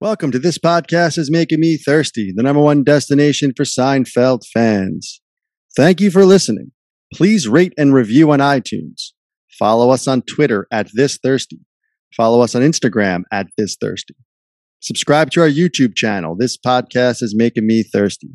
Welcome 0.00 0.30
to 0.30 0.38
This 0.38 0.58
Podcast 0.58 1.18
is 1.18 1.28
Making 1.28 1.58
Me 1.58 1.76
Thirsty, 1.76 2.32
the 2.32 2.44
number 2.44 2.62
one 2.62 2.84
destination 2.84 3.52
for 3.56 3.64
Seinfeld 3.64 4.46
fans. 4.46 5.20
Thank 5.76 6.00
you 6.00 6.12
for 6.12 6.24
listening. 6.24 6.70
Please 7.12 7.48
rate 7.48 7.72
and 7.76 7.92
review 7.92 8.30
on 8.30 8.38
iTunes. 8.38 9.10
Follow 9.58 9.90
us 9.90 10.06
on 10.06 10.22
Twitter 10.22 10.68
at 10.70 10.86
This 10.94 11.18
Thirsty. 11.20 11.58
Follow 12.16 12.42
us 12.42 12.54
on 12.54 12.62
Instagram 12.62 13.22
at 13.32 13.48
This 13.58 13.76
Thirsty. 13.80 14.14
Subscribe 14.78 15.32
to 15.32 15.40
our 15.40 15.48
YouTube 15.48 15.96
channel. 15.96 16.36
This 16.38 16.56
podcast 16.56 17.20
is 17.20 17.34
making 17.36 17.66
me 17.66 17.82
thirsty. 17.82 18.30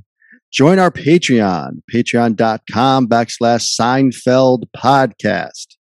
Join 0.52 0.80
our 0.80 0.92
Patreon, 0.92 1.78
patreon.com 1.90 3.08
backslash 3.08 3.74
Seinfeld 3.80 4.64
podcast. 4.76 5.78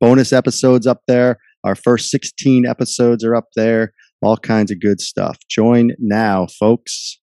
Bonus 0.00 0.32
episodes 0.32 0.86
up 0.86 1.02
there. 1.06 1.36
Our 1.64 1.74
first 1.74 2.08
16 2.10 2.64
episodes 2.64 3.22
are 3.24 3.36
up 3.36 3.48
there 3.56 3.92
all 4.22 4.36
kinds 4.36 4.70
of 4.70 4.80
good 4.80 5.00
stuff. 5.00 5.38
Join 5.48 5.90
now, 5.98 6.46
folks. 6.46 7.18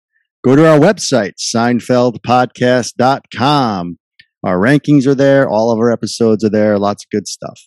Go 0.44 0.56
to 0.56 0.68
our 0.68 0.78
website, 0.78 1.34
SeinfeldPodcast.com. 1.38 3.98
Our 4.44 4.58
rankings 4.58 5.06
are 5.06 5.14
there. 5.14 5.48
All 5.48 5.70
of 5.70 5.78
our 5.78 5.92
episodes 5.92 6.44
are 6.44 6.50
there. 6.50 6.76
Lots 6.78 7.04
of 7.04 7.10
good 7.10 7.28
stuff. 7.28 7.60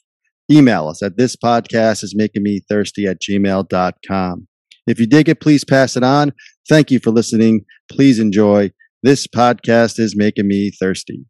Email 0.52 0.90
us 0.90 1.02
at 1.02 1.18
this 1.18 1.36
podcast 1.36 2.04
is 2.04 2.14
making 2.16 2.44
me 2.44 2.62
thirsty 2.70 3.08
at 3.08 3.18
gmail.com. 3.22 4.48
If 4.86 5.00
you 5.00 5.08
dig 5.08 5.28
it, 5.30 5.40
please 5.40 5.64
pass 5.64 5.98
it 5.98 6.04
on. 6.04 6.34
Thank 6.70 6.92
you 6.92 7.00
for 7.00 7.10
listening. 7.12 7.66
Please 7.90 8.20
enjoy. 8.20 8.70
This 9.02 9.26
podcast 9.26 9.98
is 10.00 10.16
making 10.16 10.48
me 10.48 10.70
thirsty. 10.72 11.26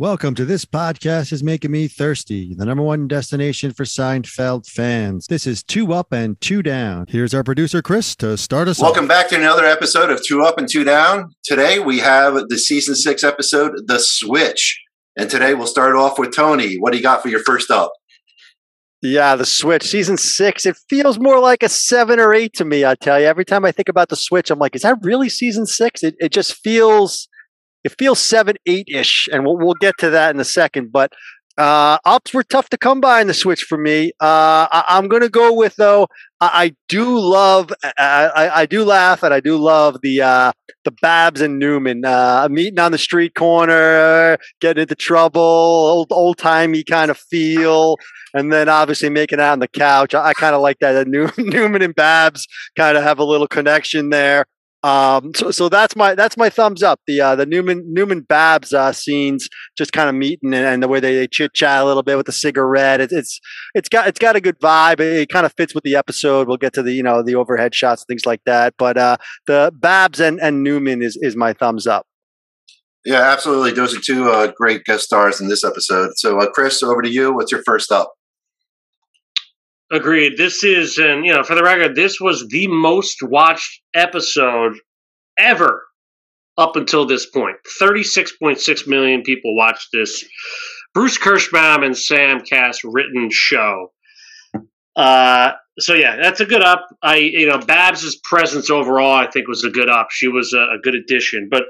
Welcome 0.00 0.36
to 0.36 0.44
this 0.44 0.64
podcast 0.64 1.32
is 1.32 1.42
making 1.42 1.72
me 1.72 1.88
thirsty, 1.88 2.54
the 2.54 2.64
number 2.64 2.84
one 2.84 3.08
destination 3.08 3.72
for 3.72 3.82
Seinfeld 3.82 4.68
fans. 4.68 5.26
This 5.26 5.44
is 5.44 5.64
two 5.64 5.92
up 5.92 6.12
and 6.12 6.40
two 6.40 6.62
down. 6.62 7.06
Here's 7.08 7.34
our 7.34 7.42
producer 7.42 7.82
Chris 7.82 8.14
to 8.18 8.36
start 8.36 8.68
us. 8.68 8.78
Welcome 8.80 9.06
off. 9.06 9.08
back 9.08 9.28
to 9.30 9.34
another 9.34 9.64
episode 9.64 10.10
of 10.10 10.24
Two 10.24 10.44
Up 10.44 10.56
and 10.56 10.68
Two 10.68 10.84
Down. 10.84 11.34
Today 11.42 11.80
we 11.80 11.98
have 11.98 12.48
the 12.48 12.58
season 12.58 12.94
six 12.94 13.24
episode, 13.24 13.72
The 13.86 13.98
Switch, 13.98 14.80
and 15.16 15.28
today 15.28 15.54
we'll 15.54 15.66
start 15.66 15.96
off 15.96 16.16
with 16.16 16.32
Tony. 16.32 16.76
What 16.76 16.92
do 16.92 16.98
you 16.98 17.02
got 17.02 17.20
for 17.20 17.28
your 17.28 17.42
first 17.42 17.68
up? 17.68 17.90
Yeah, 19.02 19.34
the 19.34 19.46
Switch 19.46 19.82
season 19.82 20.16
six. 20.16 20.64
It 20.64 20.76
feels 20.88 21.18
more 21.18 21.40
like 21.40 21.64
a 21.64 21.68
seven 21.68 22.20
or 22.20 22.32
eight 22.32 22.52
to 22.52 22.64
me. 22.64 22.84
I 22.84 22.94
tell 22.94 23.18
you, 23.18 23.26
every 23.26 23.44
time 23.44 23.64
I 23.64 23.72
think 23.72 23.88
about 23.88 24.10
the 24.10 24.16
Switch, 24.16 24.52
I'm 24.52 24.60
like, 24.60 24.76
is 24.76 24.82
that 24.82 24.98
really 25.02 25.28
season 25.28 25.66
six? 25.66 26.04
It 26.04 26.14
it 26.20 26.30
just 26.30 26.54
feels 26.54 27.28
it 27.88 27.96
feels 27.98 28.20
seven, 28.20 28.56
eight 28.66 28.88
ish, 28.88 29.28
and 29.32 29.44
we'll 29.44 29.56
we'll 29.56 29.74
get 29.74 29.94
to 29.98 30.10
that 30.10 30.34
in 30.34 30.40
a 30.40 30.44
second. 30.44 30.92
But 30.92 31.12
uh, 31.58 31.98
were 32.32 32.44
tough 32.44 32.68
to 32.68 32.76
come 32.78 33.00
by 33.00 33.20
in 33.20 33.26
the 33.26 33.34
Switch 33.34 33.62
for 33.62 33.76
me. 33.76 34.12
Uh, 34.20 34.68
I, 34.70 34.84
am 34.90 35.08
going 35.08 35.22
to 35.22 35.28
go 35.28 35.52
with 35.52 35.74
though. 35.76 36.06
I, 36.40 36.50
I 36.64 36.76
do 36.88 37.18
love, 37.18 37.72
I, 37.82 37.92
I, 37.98 38.60
I, 38.60 38.66
do 38.66 38.84
laugh, 38.84 39.24
and 39.24 39.34
I 39.34 39.40
do 39.40 39.56
love 39.56 39.96
the 40.02 40.22
uh, 40.22 40.52
the 40.84 40.92
Babs 40.92 41.40
and 41.40 41.58
Newman 41.58 42.04
uh, 42.04 42.46
meeting 42.48 42.78
on 42.78 42.92
the 42.92 42.98
street 42.98 43.34
corner, 43.34 44.38
getting 44.60 44.82
into 44.82 44.94
trouble, 44.94 45.40
old 45.40 46.12
old 46.12 46.38
timey 46.38 46.84
kind 46.84 47.10
of 47.10 47.18
feel, 47.18 47.96
and 48.34 48.52
then 48.52 48.68
obviously 48.68 49.10
making 49.10 49.40
out 49.40 49.52
on 49.52 49.58
the 49.58 49.68
couch. 49.68 50.14
I, 50.14 50.28
I 50.28 50.32
kind 50.34 50.54
of 50.54 50.60
like 50.60 50.78
that. 50.78 51.08
Newman 51.38 51.82
and 51.82 51.94
Babs 51.94 52.46
kind 52.76 52.96
of 52.96 53.02
have 53.02 53.18
a 53.18 53.24
little 53.24 53.48
connection 53.48 54.10
there. 54.10 54.46
Um, 54.84 55.32
so, 55.34 55.50
so 55.50 55.68
that's 55.68 55.96
my 55.96 56.14
that's 56.14 56.36
my 56.36 56.48
thumbs 56.48 56.84
up. 56.84 57.00
The 57.06 57.20
uh, 57.20 57.34
the 57.34 57.46
Newman 57.46 57.82
Newman 57.92 58.20
Babs 58.20 58.72
uh, 58.72 58.92
scenes, 58.92 59.48
just 59.76 59.92
kind 59.92 60.08
of 60.08 60.14
meeting 60.14 60.54
and, 60.54 60.64
and, 60.64 60.82
the 60.82 60.88
way 60.88 61.00
they, 61.00 61.16
they 61.16 61.26
chit 61.26 61.52
chat 61.52 61.82
a 61.82 61.84
little 61.84 62.04
bit 62.04 62.16
with 62.16 62.26
the 62.26 62.32
cigarette. 62.32 63.00
It, 63.00 63.10
it's 63.10 63.40
it's 63.74 63.88
got 63.88 64.06
it's 64.06 64.20
got 64.20 64.36
a 64.36 64.40
good 64.40 64.58
vibe. 64.60 65.00
It, 65.00 65.22
it, 65.22 65.28
kind 65.30 65.46
of 65.46 65.52
fits 65.56 65.74
with 65.74 65.82
the 65.82 65.96
episode. 65.96 66.46
We'll 66.46 66.58
get 66.58 66.74
to 66.74 66.82
the 66.82 66.92
you 66.92 67.02
know 67.02 67.24
the 67.24 67.34
overhead 67.34 67.74
shots, 67.74 68.04
things 68.06 68.24
like 68.24 68.42
that. 68.46 68.74
But 68.78 68.96
uh, 68.96 69.16
the 69.48 69.72
Babs 69.74 70.20
and, 70.20 70.40
and 70.40 70.62
Newman 70.62 71.02
is 71.02 71.18
is 71.20 71.34
my 71.34 71.52
thumbs 71.52 71.88
up. 71.88 72.06
Yeah, 73.04 73.22
absolutely. 73.22 73.72
Those 73.72 73.96
are 73.96 74.00
two 74.00 74.30
uh, 74.30 74.52
great 74.56 74.84
guest 74.84 75.04
stars 75.04 75.40
in 75.40 75.48
this 75.48 75.64
episode. 75.64 76.10
So, 76.16 76.38
uh, 76.40 76.50
Chris, 76.50 76.82
over 76.82 77.00
to 77.00 77.08
you. 77.08 77.34
What's 77.34 77.50
your 77.50 77.62
first 77.64 77.90
up? 77.90 78.12
Agreed. 79.90 80.36
This 80.36 80.64
is, 80.64 80.98
and 80.98 81.24
you 81.24 81.32
know, 81.32 81.42
for 81.42 81.54
the 81.54 81.62
record, 81.62 81.94
this 81.94 82.20
was 82.20 82.46
the 82.48 82.66
most 82.66 83.22
watched 83.22 83.80
episode 83.94 84.78
ever 85.38 85.86
up 86.58 86.76
until 86.76 87.06
this 87.06 87.24
point. 87.24 87.56
36.6 87.80 88.86
million 88.86 89.22
people 89.22 89.56
watched 89.56 89.88
this 89.92 90.24
Bruce 90.92 91.16
Kirschbaum 91.16 91.84
and 91.84 91.96
Sam 91.96 92.40
Kass 92.40 92.80
written 92.84 93.30
show. 93.30 93.92
Uh, 94.94 95.52
so 95.78 95.94
yeah, 95.94 96.16
that's 96.16 96.40
a 96.40 96.44
good 96.44 96.62
up. 96.62 96.86
I, 97.02 97.16
you 97.16 97.46
know, 97.46 97.58
Babs's 97.58 98.16
presence 98.24 98.68
overall, 98.68 99.14
I 99.14 99.30
think, 99.30 99.48
was 99.48 99.64
a 99.64 99.70
good 99.70 99.88
up. 99.88 100.08
She 100.10 100.28
was 100.28 100.52
a, 100.52 100.58
a 100.58 100.78
good 100.82 100.96
addition. 100.96 101.48
But 101.50 101.62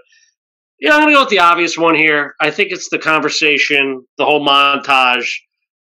yeah, 0.81 0.95
I'm 0.95 1.03
gonna 1.03 1.13
go 1.13 1.21
with 1.21 1.29
the 1.29 1.41
obvious 1.41 1.77
one 1.77 1.95
here. 1.95 2.35
I 2.41 2.51
think 2.51 2.73
it's 2.73 2.89
the 2.89 2.99
conversation, 2.99 4.07
the 4.17 4.25
whole 4.25 4.45
montage, 4.45 5.29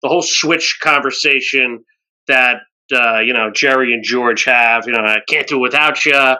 the 0.04 0.10
whole 0.10 0.22
switch 0.22 0.80
conversation 0.84 1.84
that 2.28 2.62
uh, 2.94 3.20
you 3.20 3.34
know 3.34 3.52
Jerry 3.52 3.94
and 3.94 4.04
George 4.04 4.44
have. 4.46 4.86
You 4.88 4.94
know, 4.94 5.00
I 5.00 5.20
can't 5.28 5.48
do 5.48 5.60
without 5.60 6.06
you. 6.06 6.36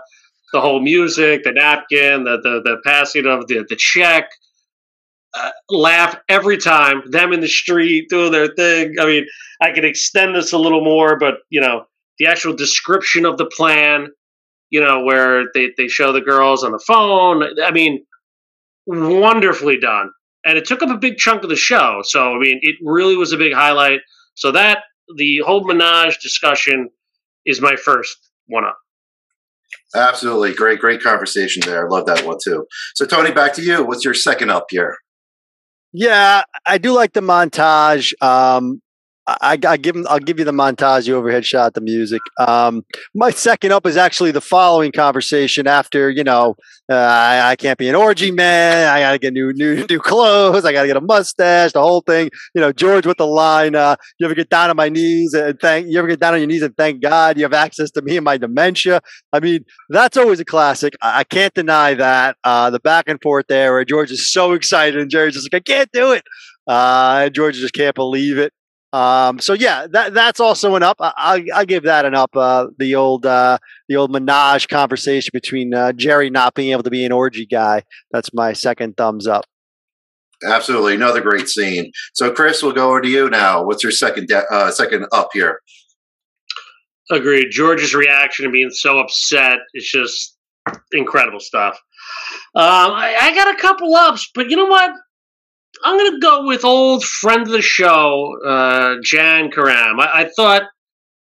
The 0.54 0.62
whole 0.62 0.82
music, 0.82 1.44
the 1.44 1.52
napkin, 1.52 2.24
the 2.24 2.40
the, 2.42 2.62
the 2.64 2.78
passing 2.86 3.26
of 3.26 3.48
the 3.48 3.66
the 3.68 3.76
check. 3.76 4.30
Uh, 5.34 5.52
laugh 5.70 6.16
every 6.30 6.58
time. 6.58 7.04
Them 7.12 7.34
in 7.34 7.42
the 7.42 7.48
street 7.48 8.10
doing 8.10 8.32
their 8.32 8.48
thing. 8.48 8.96
I 9.00 9.06
mean, 9.06 9.28
I 9.62 9.72
can 9.72 9.86
extend 9.86 10.36
this 10.36 10.54
a 10.54 10.58
little 10.58 10.84
more, 10.84 11.20
but 11.20 11.40
you 11.50 11.62
know, 11.62 11.86
the 12.18 12.28
actual 12.28 12.54
description 12.54 13.26
of 13.26 13.38
the 13.38 13.46
plan. 13.46 14.08
You 14.70 14.82
know, 14.82 15.04
where 15.04 15.46
they 15.54 15.72
they 15.78 15.88
show 15.88 16.12
the 16.12 16.22
girls 16.22 16.64
on 16.64 16.72
the 16.72 16.84
phone. 16.86 17.44
I 17.64 17.72
mean, 17.72 18.06
wonderfully 18.88 19.80
done. 19.80 20.12
And 20.46 20.58
it 20.58 20.66
took 20.66 20.82
up 20.82 20.90
a 20.90 20.98
big 20.98 21.18
chunk 21.18 21.44
of 21.44 21.50
the 21.50 21.56
show. 21.56 22.02
So, 22.04 22.34
I 22.34 22.40
mean, 22.40 22.60
it 22.62 22.78
really 22.82 23.18
was 23.18 23.34
a 23.34 23.38
big 23.38 23.54
highlight. 23.54 24.00
So 24.36 24.52
that 24.54 24.80
the 25.16 25.40
whole 25.46 25.66
menage 25.66 26.20
discussion 26.20 26.90
is 27.46 27.62
my 27.62 27.76
first 27.76 28.18
one 28.48 28.66
up. 28.66 28.78
Absolutely. 29.96 30.54
Great, 30.54 30.80
great 30.80 31.02
conversation 31.02 31.62
there. 31.66 31.86
I 31.86 31.90
love 31.90 32.06
that 32.08 32.26
one 32.26 32.38
too. 32.44 32.66
So, 32.96 33.06
Tony, 33.06 33.32
back 33.32 33.54
to 33.54 33.62
you. 33.62 33.86
What's 33.86 34.04
your 34.04 34.14
second 34.14 34.50
up 34.50 34.68
here? 34.70 34.98
Yeah, 35.94 36.44
I 36.66 36.78
do 36.78 36.92
like 36.92 37.14
the 37.14 37.22
montage. 37.22 38.14
Um, 38.22 38.82
I, 39.28 39.60
I 39.68 39.76
give 39.76 39.96
I'll 40.08 40.20
give 40.20 40.40
you 40.40 40.46
the 40.46 40.54
montage, 40.54 41.06
the 41.06 41.14
overhead 41.14 41.46
shot, 41.46 41.74
the 41.74 41.82
music. 41.82 42.22
Um, 42.40 42.86
my 43.14 43.30
second 43.30 43.74
up 43.74 43.86
is 43.86 43.98
actually 43.98 44.32
the 44.32 44.40
following 44.40 44.94
conversation. 44.94 45.68
After 45.68 46.10
you 46.10 46.24
know, 46.24 46.56
uh, 46.90 46.96
I, 46.96 47.50
I, 47.50 47.56
can't 47.58 47.78
be 47.78 47.90
an 47.90 47.96
orgy 47.96 48.32
man. 48.32 48.88
I 48.88 49.02
got 49.02 49.12
to 49.12 49.20
get 49.20 49.34
new 49.34 49.52
new 49.54 49.86
new 49.90 50.00
clothes. 50.00 50.64
I 50.64 50.72
got 50.72 50.84
to 50.84 50.88
get 50.88 50.96
a 50.96 51.02
mustache. 51.02 51.74
The 51.74 51.82
whole 51.82 52.02
thing. 52.02 52.30
You 52.56 52.62
know, 52.62 52.72
George 52.72 53.06
with 53.06 53.18
the 53.18 53.28
line. 53.28 53.76
Uh, 53.76 53.98
you 54.18 54.26
ever 54.26 54.36
get 54.36 54.50
down 54.50 54.70
on 54.70 54.78
my 54.78 54.88
knees 54.88 55.34
and 55.34 55.60
thank? 55.60 55.88
You 55.90 56.00
ever 56.00 56.08
get 56.08 56.22
down 56.22 56.34
on 56.34 56.40
your 56.40 56.48
knees 56.48 56.62
and 56.62 56.76
thank 56.78 57.02
God 57.02 57.38
you 57.38 57.44
have 57.44 57.54
access 57.54 57.92
to 57.92 58.02
me 58.02 58.16
and 58.16 58.24
my 58.24 58.38
dementia? 58.38 59.02
I 59.34 59.42
mean, 59.42 59.66
that's 59.90 60.16
always 60.16 60.40
a 60.40 60.46
classic. 60.46 60.94
I, 61.02 61.20
I 61.20 61.24
can't 61.26 61.54
deny 61.54 61.96
that. 61.96 62.38
Uh, 62.46 62.70
the 62.70 62.80
back 62.80 63.10
and 63.10 63.22
forth 63.22 63.48
there, 63.50 63.74
where 63.74 63.84
George 63.84 64.10
is 64.10 64.32
so 64.32 64.54
excited 64.54 64.98
and 64.98 65.12
Jerry's 65.12 65.34
just 65.34 65.52
like, 65.52 65.62
I 65.68 65.70
can't 65.70 65.92
do 65.92 66.14
it. 66.14 66.24
Uh, 66.66 67.30
George 67.30 67.56
just 67.56 67.74
can't 67.74 67.96
believe 67.96 68.38
it. 68.38 68.54
Um, 68.94 69.40
so 69.40 69.54
yeah, 69.54 69.86
that 69.92 70.14
that's 70.14 70.40
also 70.40 70.76
an 70.76 70.84
up. 70.84 70.96
I, 71.00 71.46
I, 71.54 71.66
give 71.66 71.84
that 71.84 72.06
an 72.06 72.16
up. 72.16 72.36
Uh, 72.36 72.68
the 72.78 72.96
old 72.96 73.26
uh, 73.26 73.58
the 73.90 73.98
old 73.98 74.12
menage 74.12 74.70
conversation 74.70 75.32
between 75.34 75.74
uh, 75.74 75.92
Jerry 75.92 76.30
not 76.30 76.54
being 76.54 76.72
able 76.72 76.84
to 76.84 76.90
be 76.90 77.04
an 77.04 77.12
orgy 77.12 77.46
guy. 77.46 77.84
That's 78.12 78.34
my 78.34 78.54
second 78.54 78.96
thumbs 78.96 79.28
up. 79.28 79.46
Absolutely, 80.46 80.96
another 80.96 81.20
great 81.20 81.50
scene. 81.50 81.92
So 82.14 82.32
Chris, 82.32 82.64
we'll 82.64 82.72
go 82.72 82.90
over 82.90 83.02
to 83.02 83.10
you 83.10 83.30
now. 83.30 83.64
What's 83.64 83.84
your 83.84 83.92
second 83.92 84.30
de- 84.30 84.48
uh, 84.50 84.72
second 84.72 85.06
up 85.12 85.30
here? 85.34 85.62
Agreed. 87.12 87.50
George's 87.52 87.94
reaction 87.94 88.46
and 88.46 88.54
being 88.54 88.70
so 88.70 89.00
upset 89.00 89.58
is 89.74 89.86
just 89.86 90.38
incredible 90.94 91.40
stuff. 91.40 91.78
Um, 92.56 92.92
I, 92.94 93.16
I 93.20 93.36
got 93.36 93.54
a 93.54 93.62
couple 93.62 93.94
ups, 93.96 94.30
but 94.34 94.50
you 94.50 94.56
know 94.56 94.66
what? 94.66 94.92
I'm 95.84 95.98
going 95.98 96.14
to 96.14 96.20
go 96.20 96.46
with 96.46 96.66
old 96.66 97.04
friend 97.04 97.42
of 97.42 97.50
the 97.50 97.62
show, 97.62 98.38
uh, 98.46 98.96
Jan 99.04 99.52
Karam. 99.52 100.00
I, 100.00 100.22
I, 100.22 100.30
thought 100.36 100.64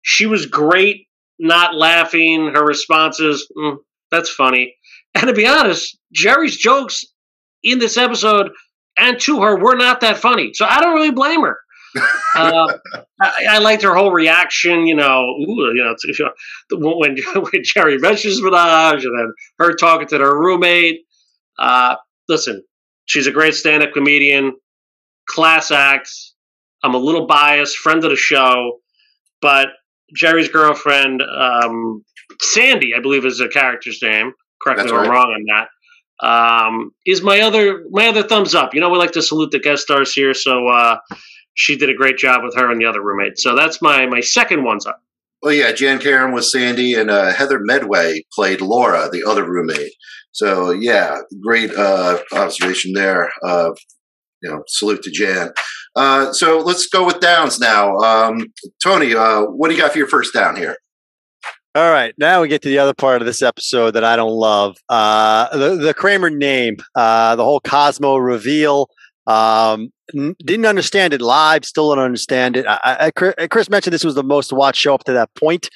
she 0.02 0.26
was 0.26 0.46
great, 0.46 1.08
not 1.38 1.74
laughing. 1.74 2.52
Her 2.54 2.64
responses, 2.64 3.50
mm, 3.56 3.78
that's 4.10 4.30
funny. 4.30 4.76
And 5.14 5.28
to 5.28 5.32
be 5.32 5.46
honest, 5.46 5.96
Jerry's 6.12 6.56
jokes 6.56 7.04
in 7.62 7.78
this 7.78 7.96
episode 7.96 8.50
and 8.98 9.18
to 9.20 9.42
her 9.42 9.56
were 9.58 9.76
not 9.76 10.00
that 10.00 10.18
funny. 10.18 10.52
So 10.54 10.66
I 10.68 10.80
don't 10.80 10.94
really 10.94 11.10
blame 11.10 11.42
her. 11.42 11.58
uh, 12.36 12.66
I, 13.20 13.46
I, 13.50 13.58
liked 13.58 13.84
her 13.84 13.94
whole 13.94 14.10
reaction, 14.10 14.84
you 14.86 14.96
know, 14.96 15.26
ooh, 15.40 15.72
you 15.74 15.84
know, 15.84 15.94
to, 15.96 16.30
when, 16.76 17.16
when 17.34 17.62
Jerry 17.62 17.98
mentions 17.98 18.42
Menage 18.42 19.04
and 19.04 19.16
then 19.16 19.32
her 19.58 19.74
talking 19.74 20.08
to 20.08 20.18
her 20.18 20.38
roommate. 20.38 21.02
Uh, 21.56 21.94
listen, 22.28 22.64
she's 23.06 23.26
a 23.26 23.32
great 23.32 23.54
stand-up 23.54 23.92
comedian. 23.92 24.54
class 25.28 25.70
act. 25.70 26.10
I'm 26.82 26.94
a 26.94 26.98
little 26.98 27.26
biased, 27.26 27.76
friend 27.78 28.04
of 28.04 28.10
the 28.10 28.16
show, 28.16 28.80
but 29.40 29.68
Jerry's 30.14 30.48
girlfriend, 30.48 31.22
um, 31.22 32.04
Sandy, 32.40 32.94
I 32.94 33.00
believe 33.00 33.24
is 33.24 33.38
the 33.38 33.48
character's 33.48 34.00
name. 34.02 34.32
Correct 34.62 34.80
me 34.80 34.86
if 34.86 34.92
I'm 34.92 35.10
wrong 35.10 35.32
on 35.32 35.44
that. 35.46 35.68
Um, 36.24 36.92
is 37.06 37.22
my 37.22 37.40
other 37.40 37.84
my 37.90 38.06
other 38.06 38.22
thumbs 38.22 38.54
up. 38.54 38.74
You 38.74 38.80
know, 38.80 38.88
we 38.88 38.98
like 38.98 39.12
to 39.12 39.22
salute 39.22 39.50
the 39.50 39.58
guest 39.58 39.82
stars 39.82 40.12
here, 40.12 40.32
so 40.32 40.68
uh, 40.68 40.98
she 41.54 41.76
did 41.76 41.90
a 41.90 41.94
great 41.94 42.18
job 42.18 42.44
with 42.44 42.54
her 42.54 42.70
and 42.70 42.80
the 42.80 42.86
other 42.86 43.02
roommate. 43.02 43.38
So 43.38 43.54
that's 43.56 43.82
my 43.82 44.06
my 44.06 44.20
second 44.20 44.62
one's 44.64 44.86
up. 44.86 45.02
Well, 45.44 45.52
yeah, 45.52 45.72
Jan 45.72 45.98
Karen 45.98 46.32
was 46.32 46.50
Sandy, 46.50 46.94
and 46.94 47.10
uh, 47.10 47.30
Heather 47.34 47.60
Medway 47.60 48.22
played 48.32 48.62
Laura, 48.62 49.10
the 49.12 49.22
other 49.28 49.44
roommate. 49.44 49.92
So, 50.32 50.70
yeah, 50.70 51.18
great 51.42 51.70
uh, 51.74 52.18
observation 52.32 52.94
there. 52.94 53.30
Uh, 53.46 53.72
you 54.40 54.50
know, 54.50 54.62
salute 54.68 55.02
to 55.02 55.10
Jan. 55.10 55.50
Uh, 55.94 56.32
so 56.32 56.60
let's 56.60 56.86
go 56.86 57.04
with 57.04 57.20
downs 57.20 57.60
now. 57.60 57.94
Um, 57.98 58.46
Tony, 58.82 59.14
uh, 59.14 59.42
what 59.42 59.68
do 59.68 59.74
you 59.74 59.80
got 59.82 59.92
for 59.92 59.98
your 59.98 60.06
first 60.06 60.32
down 60.32 60.56
here? 60.56 60.78
All 61.74 61.90
right, 61.90 62.14
now 62.16 62.40
we 62.40 62.48
get 62.48 62.62
to 62.62 62.70
the 62.70 62.78
other 62.78 62.94
part 62.94 63.20
of 63.20 63.26
this 63.26 63.42
episode 63.42 63.90
that 63.90 64.04
I 64.04 64.16
don't 64.16 64.32
love. 64.32 64.78
Uh, 64.88 65.54
the 65.54 65.74
the 65.74 65.92
Kramer 65.92 66.30
name, 66.30 66.76
uh, 66.94 67.36
the 67.36 67.44
whole 67.44 67.60
Cosmo 67.60 68.16
reveal. 68.16 68.88
Um, 69.26 69.90
didn't 70.12 70.66
understand 70.66 71.14
it 71.14 71.20
live. 71.20 71.64
Still 71.64 71.94
don't 71.94 72.04
understand 72.04 72.56
it. 72.56 72.66
I, 72.66 72.96
I, 73.00 73.10
Chris- 73.10 73.34
Chris 73.50 73.70
mentioned 73.70 73.94
this 73.94 74.04
was 74.04 74.14
the 74.14 74.22
most 74.22 74.52
watched 74.52 74.80
show 74.80 74.94
up 74.94 75.04
to 75.04 75.12
that 75.12 75.34
point. 75.34 75.68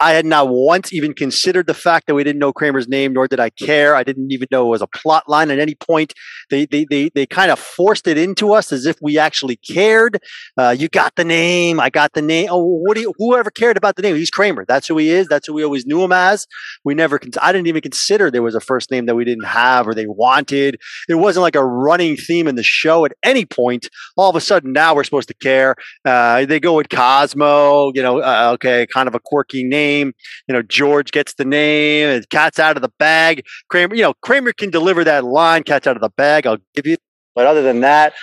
I 0.00 0.12
had 0.12 0.24
not 0.24 0.48
once 0.48 0.92
even 0.92 1.12
considered 1.12 1.66
the 1.66 1.74
fact 1.74 2.06
that 2.06 2.14
we 2.14 2.24
didn't 2.24 2.38
know 2.38 2.52
Kramer's 2.52 2.88
name, 2.88 3.12
nor 3.12 3.28
did 3.28 3.40
I 3.40 3.50
care. 3.50 3.94
I 3.94 4.02
didn't 4.02 4.32
even 4.32 4.48
know 4.50 4.66
it 4.66 4.70
was 4.70 4.82
a 4.82 4.86
plot 4.86 5.28
line 5.28 5.50
at 5.50 5.58
any 5.58 5.74
point. 5.74 6.14
They 6.50 6.66
they 6.66 6.86
they, 6.88 7.10
they 7.14 7.26
kind 7.26 7.50
of 7.50 7.58
forced 7.58 8.06
it 8.06 8.16
into 8.16 8.52
us 8.52 8.72
as 8.72 8.86
if 8.86 8.96
we 9.02 9.18
actually 9.18 9.56
cared. 9.56 10.18
Uh, 10.56 10.74
you 10.76 10.88
got 10.88 11.14
the 11.16 11.24
name. 11.24 11.80
I 11.80 11.90
got 11.90 12.12
the 12.14 12.22
name. 12.22 12.48
Oh, 12.50 12.64
what 12.64 12.94
do 12.94 13.00
you? 13.00 13.12
Whoever 13.18 13.50
cared 13.50 13.76
about 13.76 13.96
the 13.96 14.02
name? 14.02 14.16
He's 14.16 14.30
Kramer. 14.30 14.64
That's 14.66 14.88
who 14.88 14.96
he 14.98 15.10
is. 15.10 15.28
That's 15.28 15.46
who 15.46 15.54
we 15.54 15.64
always 15.64 15.86
knew 15.86 16.02
him 16.02 16.12
as. 16.12 16.46
We 16.84 16.94
never. 16.94 17.20
I 17.40 17.52
didn't 17.52 17.66
even 17.66 17.82
consider 17.82 18.30
there 18.30 18.42
was 18.42 18.54
a 18.54 18.60
first 18.60 18.90
name 18.90 19.06
that 19.06 19.14
we 19.14 19.24
didn't 19.24 19.46
have 19.46 19.86
or 19.86 19.94
they 19.94 20.06
wanted. 20.06 20.78
It 21.08 21.16
wasn't 21.16 21.42
like 21.42 21.56
a 21.56 21.64
running 21.64 22.16
theme 22.16 22.46
in 22.46 22.54
the 22.54 22.62
show 22.62 23.04
at 23.04 23.12
any 23.22 23.44
point. 23.44 23.73
All 24.16 24.30
of 24.30 24.36
a 24.36 24.40
sudden, 24.40 24.72
now 24.72 24.94
we're 24.94 25.04
supposed 25.04 25.28
to 25.28 25.34
care. 25.34 25.76
Uh, 26.04 26.44
they 26.46 26.60
go 26.60 26.74
with 26.74 26.88
Cosmo. 26.88 27.92
You 27.94 28.02
know, 28.02 28.20
uh, 28.20 28.50
okay, 28.54 28.86
kind 28.92 29.08
of 29.08 29.14
a 29.14 29.20
quirky 29.20 29.64
name. 29.64 30.12
You 30.48 30.54
know, 30.54 30.62
George 30.62 31.10
gets 31.12 31.34
the 31.34 31.44
name. 31.44 32.08
and 32.08 32.28
Cat's 32.30 32.58
out 32.58 32.76
of 32.76 32.82
the 32.82 32.92
bag. 32.98 33.44
Kramer. 33.68 33.94
You 33.94 34.02
know, 34.02 34.14
Kramer 34.22 34.52
can 34.52 34.70
deliver 34.70 35.04
that 35.04 35.24
line. 35.24 35.62
Cat's 35.62 35.86
out 35.86 35.96
of 35.96 36.02
the 36.02 36.10
bag. 36.10 36.46
I'll 36.46 36.58
give 36.74 36.86
you. 36.86 36.96
But 37.34 37.46
other 37.46 37.62
than 37.62 37.80
that, 37.80 38.14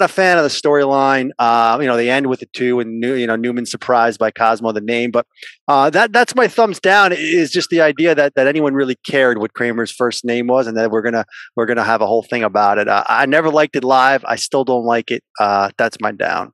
a 0.00 0.08
fan 0.08 0.38
of 0.38 0.44
the 0.44 0.50
storyline. 0.50 1.30
Uh, 1.38 1.78
you 1.80 1.86
know, 1.86 1.96
they 1.96 2.10
end 2.10 2.26
with 2.26 2.40
the 2.40 2.46
two, 2.46 2.80
and 2.80 3.00
New, 3.00 3.14
you 3.14 3.26
know 3.26 3.36
Newman 3.36 3.66
surprised 3.66 4.18
by 4.18 4.30
Cosmo 4.30 4.72
the 4.72 4.80
name. 4.80 5.10
But 5.10 5.26
uh, 5.68 5.90
that 5.90 6.12
that's 6.12 6.34
my 6.34 6.48
thumbs 6.48 6.80
down. 6.80 7.12
Is 7.12 7.50
just 7.50 7.70
the 7.70 7.80
idea 7.80 8.14
that 8.14 8.34
that 8.34 8.46
anyone 8.46 8.74
really 8.74 8.96
cared 9.06 9.38
what 9.38 9.54
Kramer's 9.54 9.92
first 9.92 10.24
name 10.24 10.46
was, 10.46 10.66
and 10.66 10.76
that 10.76 10.90
we're 10.90 11.02
gonna 11.02 11.24
we're 11.56 11.66
gonna 11.66 11.84
have 11.84 12.00
a 12.00 12.06
whole 12.06 12.22
thing 12.22 12.44
about 12.44 12.78
it. 12.78 12.88
Uh, 12.88 13.04
I 13.08 13.26
never 13.26 13.50
liked 13.50 13.76
it 13.76 13.84
live. 13.84 14.24
I 14.26 14.36
still 14.36 14.64
don't 14.64 14.84
like 14.84 15.10
it. 15.10 15.22
Uh, 15.38 15.70
that's 15.76 15.98
my 16.00 16.12
down. 16.12 16.52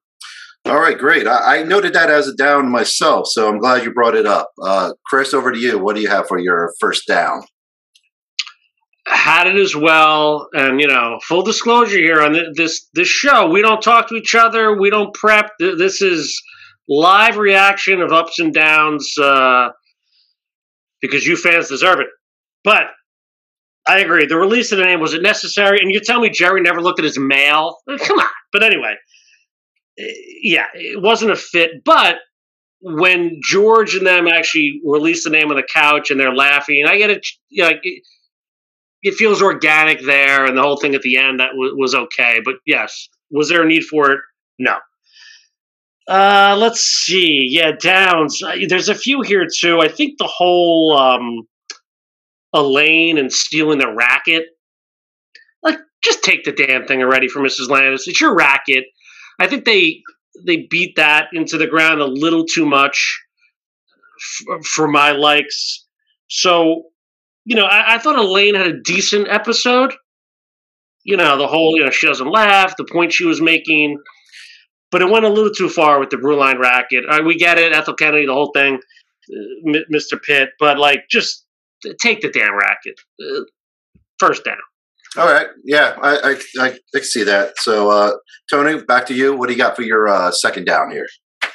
All 0.67 0.81
right, 0.81 0.99
great. 0.99 1.29
I, 1.29 1.59
I 1.59 1.63
noted 1.63 1.93
that 1.93 2.11
as 2.11 2.27
a 2.27 2.35
down 2.35 2.69
myself, 2.69 3.29
so 3.29 3.49
I'm 3.49 3.59
glad 3.59 3.85
you 3.85 3.93
brought 3.93 4.17
it 4.17 4.27
up. 4.27 4.51
Uh, 4.61 4.95
Chris, 5.07 5.33
over 5.33 5.53
to 5.53 5.59
you. 5.59 5.79
What 5.79 5.95
do 5.95 6.03
you 6.03 6.09
have 6.09 6.27
for 6.27 6.39
your 6.39 6.73
first 6.81 7.07
down? 7.07 7.43
Had 9.07 9.47
it 9.47 9.57
as 9.57 9.75
well. 9.77 10.49
And 10.53 10.81
you 10.81 10.89
know, 10.89 11.19
full 11.23 11.43
disclosure 11.43 11.99
here 11.99 12.21
on 12.23 12.35
thi- 12.35 12.51
this 12.55 12.89
this 12.95 13.09
show, 13.09 13.49
we 13.49 13.63
don't 13.63 13.81
talk 13.83 14.09
to 14.09 14.15
each 14.17 14.35
other. 14.35 14.77
We 14.79 14.91
don't 14.91 15.15
prep. 15.15 15.51
This 15.59 16.03
is 16.03 16.41
live 16.89 17.37
reaction 17.37 18.01
of 18.01 18.13
ups 18.13 18.39
and 18.39 18.53
downs 18.55 19.13
uh, 19.19 19.69
because 21.01 21.27
you 21.27 21.37
fans 21.37 21.69
deserve 21.69 22.01
it. 22.01 22.09
But 22.65 22.87
I 23.87 24.01
agree. 24.01 24.27
The 24.27 24.37
release 24.37 24.73
of 24.73 24.79
the 24.79 24.85
name 24.85 25.01
was 25.01 25.15
it 25.15 25.23
necessary? 25.23 25.79
And 25.81 25.93
you 25.93 26.01
tell 26.01 26.21
me 26.21 26.31
Jerry 26.31 26.61
never 26.61 26.81
looked 26.81 26.99
at 26.99 27.05
his 27.05 27.19
mail? 27.19 27.77
Eh, 27.89 27.99
Come 28.05 28.19
on. 28.19 28.27
But 28.53 28.63
anyway, 28.65 28.95
eh, 29.99 30.05
yeah, 30.43 30.67
it 30.75 31.01
wasn't 31.03 31.31
a 31.33 31.37
fit. 31.37 31.85
But 31.85 32.17
when 32.81 33.41
George 33.43 33.95
and 33.95 34.07
them 34.07 34.27
actually 34.29 34.81
released 34.85 35.25
the 35.25 35.31
name 35.31 35.51
on 35.51 35.57
the 35.57 35.67
couch 35.73 36.11
and 36.11 36.19
they're 36.19 36.35
laughing, 36.35 36.85
I 36.87 36.99
get 36.99 37.11
it. 37.11 37.27
You 37.49 37.65
know, 37.65 37.71
it, 39.07 39.15
feels 39.15 39.43
organic 39.43 40.01
there, 40.05 40.45
and 40.45 40.57
the 40.57 40.63
whole 40.63 40.77
thing 40.77 40.95
at 40.95 41.03
the 41.03 41.17
end 41.17 41.41
that 41.41 41.51
w- 41.51 41.77
was 41.77 41.95
okay. 41.95 42.41
But 42.45 42.57
yes, 42.67 43.09
was 43.31 43.49
there 43.49 43.63
a 43.63 43.67
need 43.67 43.85
for 43.85 44.13
it? 44.13 44.21
No. 44.59 44.77
Uh, 46.09 46.57
let's 46.59 46.81
see. 46.81 47.49
Yeah, 47.51 47.73
downs. 47.73 48.43
There's 48.69 48.89
a 48.89 48.95
few 48.95 49.23
here 49.23 49.47
too. 49.53 49.81
I 49.81 49.89
think 49.89 50.19
the 50.19 50.27
whole 50.27 50.97
um, 50.97 51.49
Elaine 52.53 53.19
and 53.19 53.33
stealing 53.33 53.79
the 53.79 53.93
racket. 53.93 54.45
Like, 55.63 55.79
just 56.03 56.23
take 56.23 56.45
the 56.45 56.53
damn 56.53 56.87
thing 56.87 57.03
already 57.03 57.29
from 57.29 57.43
Mrs. 57.43 57.69
Landis. 57.69 58.07
It's 58.07 58.21
your 58.21 58.35
racket. 58.35 58.85
I 59.41 59.47
think 59.49 59.65
they 59.65 60.03
they 60.45 60.67
beat 60.71 60.97
that 60.97 61.29
into 61.33 61.59
the 61.59 61.67
ground 61.67 62.01
a 62.01 62.07
little 62.07 62.45
too 62.45 62.67
much 62.67 63.23
f- 64.51 64.65
for 64.65 64.87
my 64.87 65.13
likes. 65.13 65.87
So 66.29 66.85
you 67.47 67.55
know, 67.55 67.65
I, 67.65 67.95
I 67.95 67.99
thought 67.99 68.19
Elaine 68.19 68.57
had 68.57 68.67
a 68.67 68.81
decent 68.83 69.29
episode. 69.29 69.95
You 71.05 71.17
know, 71.17 71.39
the 71.39 71.47
whole, 71.47 71.77
you 71.77 71.85
know, 71.85 71.91
she 71.91 72.09
doesn't 72.09 72.29
laugh, 72.29 72.77
the 72.77 72.85
point 72.85 73.13
she 73.13 73.25
was 73.25 73.41
making, 73.41 74.03
but 74.91 75.01
it 75.01 75.09
went 75.09 75.25
a 75.25 75.29
little 75.29 75.53
too 75.53 75.69
far 75.69 76.01
with 76.01 76.11
the 76.11 76.17
Brewline 76.17 76.59
racket. 76.59 77.05
Uh, 77.09 77.23
we 77.25 77.37
get 77.37 77.59
it, 77.59 77.73
Ethel 77.73 77.95
Kennedy, 77.95 78.27
the 78.27 78.33
whole 78.33 78.51
thing, 78.53 78.81
uh, 79.33 79.79
Mr. 79.95 80.21
Pitt, 80.21 80.51
but 80.59 80.79
like, 80.81 81.05
just 81.09 81.47
take 82.01 82.21
the 82.21 82.31
damn 82.31 82.57
racket. 82.57 82.99
Uh, 83.21 83.43
first 84.19 84.45
down. 84.45 84.57
All 85.17 85.33
right. 85.33 85.47
Yeah, 85.65 85.97
I, 86.03 86.17
I, 86.17 86.31
I, 86.61 86.67
I 86.67 86.79
can 86.93 87.05
see 87.05 87.23
that. 87.23 87.55
So, 87.59 87.91
uh, 87.91 88.13
Tony, 88.51 88.83
back 88.83 89.07
to 89.07 89.15
you. 89.15 89.37
What 89.37 89.47
do 89.47 89.53
you 89.53 89.59
got 89.59 89.77
for 89.77 89.83
your 89.83 90.09
uh, 90.09 90.33
second 90.33 90.65
down 90.65 90.91
here? 90.91 91.07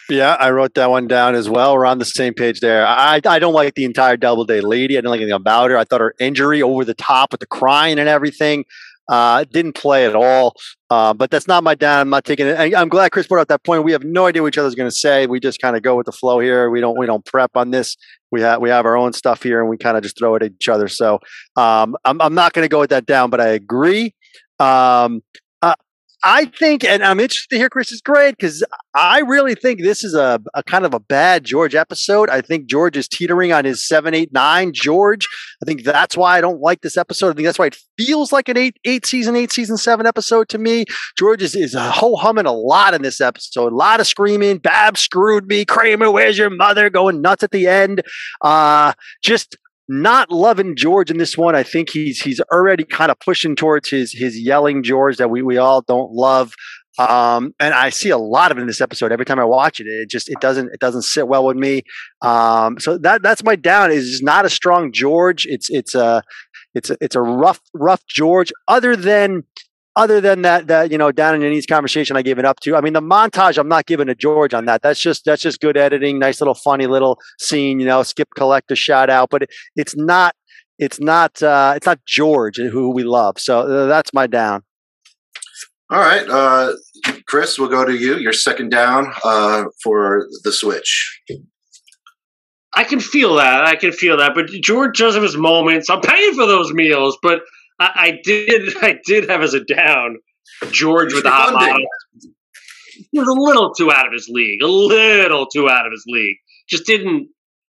Yeah, 0.09 0.33
I 0.39 0.51
wrote 0.51 0.73
that 0.75 0.89
one 0.89 1.07
down 1.07 1.35
as 1.35 1.49
well. 1.49 1.73
We're 1.75 1.85
on 1.85 1.99
the 1.99 2.05
same 2.05 2.33
page 2.33 2.59
there. 2.59 2.85
I 2.85 3.21
I 3.25 3.39
don't 3.39 3.53
like 3.53 3.75
the 3.75 3.85
entire 3.85 4.17
Double 4.17 4.45
Day 4.45 4.61
Lady. 4.61 4.95
I 4.95 4.97
didn't 4.97 5.09
like 5.11 5.19
anything 5.21 5.33
about 5.33 5.69
her. 5.71 5.77
I 5.77 5.83
thought 5.85 6.01
her 6.01 6.13
injury 6.19 6.61
over 6.61 6.83
the 6.83 6.93
top 6.93 7.31
with 7.31 7.39
the 7.39 7.45
crying 7.47 7.97
and 7.99 8.09
everything 8.09 8.65
uh, 9.09 9.45
didn't 9.51 9.73
play 9.73 10.05
at 10.05 10.15
all. 10.15 10.53
Uh, 10.89 11.13
but 11.13 11.31
that's 11.31 11.47
not 11.47 11.63
my 11.63 11.75
down. 11.75 11.99
I'm 12.01 12.09
not 12.09 12.25
taking 12.25 12.47
it. 12.47 12.57
I- 12.59 12.79
I'm 12.79 12.89
glad 12.89 13.11
Chris 13.11 13.27
brought 13.27 13.41
up 13.41 13.47
that 13.49 13.63
point. 13.63 13.83
We 13.83 13.91
have 13.93 14.03
no 14.03 14.25
idea 14.25 14.41
what 14.41 14.49
each 14.49 14.57
other's 14.57 14.75
going 14.75 14.89
to 14.89 14.95
say. 14.95 15.27
We 15.27 15.39
just 15.39 15.61
kind 15.61 15.75
of 15.75 15.81
go 15.81 15.95
with 15.95 16.05
the 16.05 16.11
flow 16.11 16.39
here. 16.39 16.69
We 16.69 16.81
don't 16.81 16.97
we 16.97 17.05
don't 17.05 17.25
prep 17.25 17.51
on 17.55 17.71
this. 17.71 17.95
We 18.31 18.41
have 18.41 18.59
we 18.61 18.69
have 18.69 18.85
our 18.85 18.97
own 18.97 19.13
stuff 19.13 19.43
here, 19.43 19.59
and 19.61 19.69
we 19.69 19.77
kind 19.77 19.95
of 19.97 20.03
just 20.03 20.17
throw 20.17 20.35
it 20.35 20.43
at 20.43 20.51
each 20.53 20.67
other. 20.69 20.87
So 20.87 21.19
um, 21.55 21.95
I'm 22.05 22.21
I'm 22.21 22.33
not 22.33 22.53
going 22.53 22.63
to 22.65 22.69
go 22.69 22.79
with 22.79 22.89
that 22.89 23.05
down, 23.05 23.29
but 23.29 23.39
I 23.39 23.49
agree. 23.49 24.13
Um, 24.59 25.21
I 26.23 26.45
think, 26.45 26.83
and 26.83 27.03
I'm 27.03 27.19
interested 27.19 27.49
to 27.55 27.57
hear 27.57 27.69
Chris's 27.69 28.01
grade 28.01 28.35
because 28.37 28.63
I 28.93 29.19
really 29.19 29.55
think 29.55 29.81
this 29.81 30.03
is 30.03 30.13
a, 30.13 30.39
a 30.53 30.63
kind 30.63 30.85
of 30.85 30.93
a 30.93 30.99
bad 30.99 31.43
George 31.43 31.73
episode. 31.73 32.29
I 32.29 32.41
think 32.41 32.67
George 32.67 32.95
is 32.95 33.07
teetering 33.07 33.51
on 33.51 33.65
his 33.65 33.87
seven, 33.87 34.13
eight, 34.13 34.31
nine. 34.31 34.71
George. 34.73 35.27
I 35.61 35.65
think 35.65 35.83
that's 35.83 36.15
why 36.15 36.37
I 36.37 36.41
don't 36.41 36.61
like 36.61 36.81
this 36.81 36.97
episode. 36.97 37.29
I 37.29 37.33
think 37.33 37.45
that's 37.47 37.57
why 37.57 37.67
it 37.67 37.77
feels 37.97 38.31
like 38.31 38.49
an 38.49 38.57
eight, 38.57 38.77
eight 38.85 39.05
season, 39.05 39.35
eight 39.35 39.51
season, 39.51 39.77
seven 39.77 40.05
episode 40.05 40.47
to 40.49 40.57
me. 40.57 40.85
George 41.17 41.41
is, 41.41 41.55
is 41.55 41.75
ho 41.75 42.15
humming 42.15 42.45
a 42.45 42.51
lot 42.51 42.93
in 42.93 43.01
this 43.01 43.19
episode. 43.19 43.73
A 43.73 43.75
lot 43.75 43.99
of 43.99 44.07
screaming. 44.07 44.59
Bab 44.59 44.97
screwed 44.97 45.47
me. 45.47 45.65
Kramer, 45.65 46.11
where's 46.11 46.37
your 46.37 46.51
mother? 46.51 46.89
Going 46.89 47.21
nuts 47.21 47.43
at 47.43 47.51
the 47.51 47.67
end. 47.67 48.03
Uh, 48.41 48.93
just 49.23 49.57
not 49.91 50.31
loving 50.31 50.77
George 50.77 51.11
in 51.11 51.17
this 51.17 51.37
one. 51.37 51.53
I 51.53 51.63
think 51.63 51.89
he's 51.89 52.21
he's 52.21 52.39
already 52.51 52.85
kind 52.85 53.11
of 53.11 53.19
pushing 53.19 53.57
towards 53.57 53.89
his 53.89 54.13
his 54.13 54.39
yelling 54.39 54.83
George 54.83 55.17
that 55.17 55.29
we 55.29 55.41
we 55.41 55.57
all 55.57 55.81
don't 55.81 56.13
love. 56.13 56.53
Um, 56.97 57.53
and 57.59 57.73
I 57.73 57.89
see 57.89 58.09
a 58.09 58.17
lot 58.17 58.51
of 58.51 58.57
it 58.57 58.61
in 58.61 58.67
this 58.67 58.79
episode. 58.79 59.11
Every 59.11 59.25
time 59.25 59.39
I 59.39 59.43
watch 59.43 59.81
it, 59.81 59.87
it 59.87 60.09
just 60.09 60.29
it 60.29 60.39
doesn't 60.39 60.69
it 60.73 60.79
doesn't 60.79 61.01
sit 61.01 61.27
well 61.27 61.45
with 61.45 61.57
me. 61.57 61.83
Um, 62.21 62.79
so 62.79 62.97
that 62.99 63.21
that's 63.21 63.43
my 63.43 63.57
down. 63.57 63.91
Is 63.91 64.21
not 64.21 64.45
a 64.45 64.49
strong 64.49 64.93
George. 64.93 65.45
It's 65.45 65.69
it's 65.69 65.93
a 65.93 66.23
it's 66.73 66.89
a, 66.89 66.97
it's 67.01 67.15
a 67.17 67.21
rough 67.21 67.59
rough 67.73 68.05
George. 68.07 68.53
Other 68.69 68.95
than 68.95 69.43
other 69.95 70.21
than 70.21 70.41
that 70.43 70.67
that 70.67 70.91
you 70.91 70.97
know 70.97 71.11
down 71.11 71.35
in 71.35 71.43
Annie's 71.43 71.65
conversation, 71.65 72.15
I 72.15 72.21
gave 72.21 72.39
it 72.39 72.45
up 72.45 72.59
to. 72.61 72.75
I 72.75 72.81
mean 72.81 72.93
the 72.93 73.01
montage, 73.01 73.57
I'm 73.57 73.67
not 73.67 73.85
giving 73.85 74.09
a 74.09 74.15
George 74.15 74.53
on 74.53 74.65
that. 74.65 74.81
That's 74.81 75.01
just 75.01 75.25
that's 75.25 75.41
just 75.41 75.59
good 75.59 75.77
editing. 75.77 76.19
Nice 76.19 76.41
little 76.41 76.53
funny 76.53 76.87
little 76.87 77.19
scene. 77.39 77.79
You 77.79 77.85
know, 77.85 78.03
skip 78.03 78.29
Collector 78.35 78.75
shout 78.75 79.09
out, 79.09 79.29
but 79.29 79.43
it, 79.43 79.49
it's 79.75 79.95
not 79.95 80.35
it's 80.79 80.99
not 80.99 81.41
uh, 81.43 81.73
it's 81.75 81.85
not 81.85 81.99
George 82.05 82.57
who 82.57 82.91
we 82.91 83.03
love. 83.03 83.39
So 83.39 83.59
uh, 83.59 83.85
that's 83.87 84.13
my 84.13 84.27
down. 84.27 84.63
All 85.89 85.99
right, 85.99 86.25
uh, 86.29 86.73
Chris, 87.27 87.59
we'll 87.59 87.67
go 87.67 87.83
to 87.83 87.93
you. 87.93 88.15
Your 88.15 88.31
second 88.31 88.69
down 88.69 89.11
uh, 89.25 89.65
for 89.83 90.25
the 90.45 90.51
switch. 90.53 91.21
I 92.73 92.85
can 92.85 93.01
feel 93.01 93.35
that. 93.35 93.65
I 93.65 93.75
can 93.75 93.91
feel 93.91 94.15
that. 94.17 94.33
But 94.33 94.47
George 94.47 94.97
does 94.97 95.15
have 95.15 95.23
his 95.23 95.35
moments. 95.35 95.89
I'm 95.89 95.99
paying 95.99 96.33
for 96.33 96.47
those 96.47 96.71
meals, 96.71 97.17
but 97.21 97.41
I, 97.81 97.91
I 97.95 98.19
did 98.23 98.77
I 98.81 98.99
did 99.05 99.29
have 99.29 99.41
as 99.41 99.53
a 99.53 99.63
down 99.63 100.17
George 100.71 101.13
with 101.13 101.23
the 101.23 101.31
hot 101.31 101.53
bottom. 101.53 101.81
He 103.11 103.19
was 103.19 103.27
a 103.27 103.33
little 103.33 103.73
too 103.73 103.91
out 103.91 104.05
of 104.05 104.13
his 104.13 104.29
league. 104.29 104.61
A 104.61 104.67
little 104.67 105.47
too 105.47 105.69
out 105.69 105.85
of 105.85 105.91
his 105.91 106.05
league. 106.07 106.37
Just 106.69 106.85
didn't. 106.85 107.29